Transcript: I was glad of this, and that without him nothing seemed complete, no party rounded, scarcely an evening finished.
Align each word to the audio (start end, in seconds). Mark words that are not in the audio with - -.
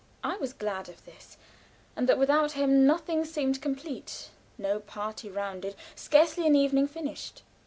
I 0.23 0.35
was 0.37 0.51
glad 0.51 0.89
of 0.89 1.05
this, 1.05 1.37
and 1.95 2.09
that 2.09 2.17
without 2.17 2.53
him 2.53 2.87
nothing 2.87 3.23
seemed 3.23 3.61
complete, 3.61 4.31
no 4.57 4.79
party 4.79 5.29
rounded, 5.29 5.75
scarcely 5.95 6.47
an 6.47 6.55
evening 6.55 6.87
finished. 6.87 7.43